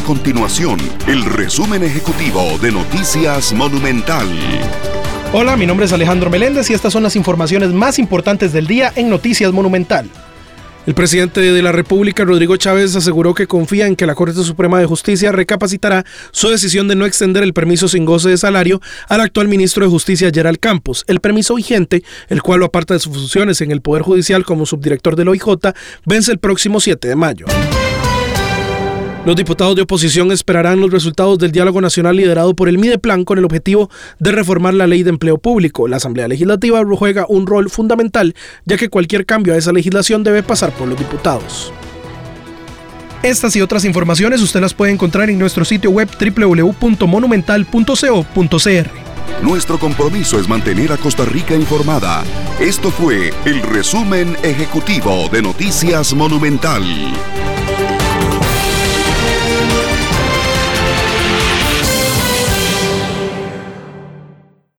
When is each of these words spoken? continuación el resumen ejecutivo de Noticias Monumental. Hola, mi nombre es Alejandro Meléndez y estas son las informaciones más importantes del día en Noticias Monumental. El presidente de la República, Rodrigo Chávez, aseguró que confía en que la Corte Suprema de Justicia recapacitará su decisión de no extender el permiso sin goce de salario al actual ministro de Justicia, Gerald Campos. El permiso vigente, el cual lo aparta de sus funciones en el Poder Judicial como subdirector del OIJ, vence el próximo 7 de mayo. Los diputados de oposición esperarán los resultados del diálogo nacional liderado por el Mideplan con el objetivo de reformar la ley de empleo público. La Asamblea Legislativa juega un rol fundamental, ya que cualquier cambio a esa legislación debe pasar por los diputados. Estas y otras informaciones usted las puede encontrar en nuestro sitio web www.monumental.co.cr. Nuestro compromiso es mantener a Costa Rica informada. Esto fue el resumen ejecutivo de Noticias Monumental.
continuación 0.00 0.78
el 1.06 1.24
resumen 1.24 1.84
ejecutivo 1.84 2.58
de 2.62 2.72
Noticias 2.72 3.52
Monumental. 3.52 4.26
Hola, 5.34 5.56
mi 5.56 5.66
nombre 5.66 5.86
es 5.86 5.92
Alejandro 5.92 6.30
Meléndez 6.30 6.70
y 6.70 6.72
estas 6.72 6.92
son 6.92 7.02
las 7.02 7.14
informaciones 7.14 7.70
más 7.70 7.98
importantes 7.98 8.52
del 8.52 8.66
día 8.66 8.92
en 8.96 9.10
Noticias 9.10 9.52
Monumental. 9.52 10.08
El 10.86 10.94
presidente 10.94 11.40
de 11.40 11.62
la 11.62 11.70
República, 11.70 12.24
Rodrigo 12.24 12.56
Chávez, 12.56 12.96
aseguró 12.96 13.34
que 13.34 13.46
confía 13.46 13.86
en 13.86 13.94
que 13.94 14.06
la 14.06 14.16
Corte 14.16 14.42
Suprema 14.42 14.80
de 14.80 14.86
Justicia 14.86 15.30
recapacitará 15.30 16.04
su 16.32 16.48
decisión 16.48 16.88
de 16.88 16.96
no 16.96 17.06
extender 17.06 17.44
el 17.44 17.52
permiso 17.52 17.86
sin 17.86 18.04
goce 18.04 18.30
de 18.30 18.36
salario 18.36 18.80
al 19.08 19.20
actual 19.20 19.46
ministro 19.46 19.84
de 19.84 19.90
Justicia, 19.90 20.30
Gerald 20.34 20.58
Campos. 20.58 21.04
El 21.06 21.20
permiso 21.20 21.54
vigente, 21.54 22.02
el 22.28 22.42
cual 22.42 22.60
lo 22.60 22.66
aparta 22.66 22.94
de 22.94 23.00
sus 23.00 23.12
funciones 23.12 23.60
en 23.60 23.70
el 23.70 23.80
Poder 23.80 24.02
Judicial 24.02 24.44
como 24.44 24.66
subdirector 24.66 25.14
del 25.14 25.28
OIJ, 25.28 25.44
vence 26.04 26.32
el 26.32 26.38
próximo 26.38 26.80
7 26.80 27.06
de 27.06 27.14
mayo. 27.14 27.46
Los 29.24 29.36
diputados 29.36 29.76
de 29.76 29.82
oposición 29.82 30.32
esperarán 30.32 30.80
los 30.80 30.90
resultados 30.90 31.38
del 31.38 31.52
diálogo 31.52 31.80
nacional 31.80 32.16
liderado 32.16 32.56
por 32.56 32.68
el 32.68 32.76
Mideplan 32.76 33.24
con 33.24 33.38
el 33.38 33.44
objetivo 33.44 33.88
de 34.18 34.32
reformar 34.32 34.74
la 34.74 34.88
ley 34.88 35.04
de 35.04 35.10
empleo 35.10 35.38
público. 35.38 35.86
La 35.86 35.98
Asamblea 35.98 36.26
Legislativa 36.26 36.82
juega 36.96 37.26
un 37.28 37.46
rol 37.46 37.70
fundamental, 37.70 38.34
ya 38.64 38.76
que 38.76 38.88
cualquier 38.88 39.24
cambio 39.24 39.54
a 39.54 39.56
esa 39.56 39.72
legislación 39.72 40.24
debe 40.24 40.42
pasar 40.42 40.72
por 40.72 40.88
los 40.88 40.98
diputados. 40.98 41.72
Estas 43.22 43.54
y 43.54 43.60
otras 43.60 43.84
informaciones 43.84 44.42
usted 44.42 44.60
las 44.60 44.74
puede 44.74 44.90
encontrar 44.90 45.30
en 45.30 45.38
nuestro 45.38 45.64
sitio 45.64 45.92
web 45.92 46.08
www.monumental.co.cr. 46.18 48.90
Nuestro 49.40 49.78
compromiso 49.78 50.40
es 50.40 50.48
mantener 50.48 50.92
a 50.92 50.96
Costa 50.96 51.24
Rica 51.24 51.54
informada. 51.54 52.24
Esto 52.60 52.90
fue 52.90 53.32
el 53.44 53.62
resumen 53.62 54.36
ejecutivo 54.42 55.28
de 55.30 55.42
Noticias 55.42 56.12
Monumental. 56.12 56.82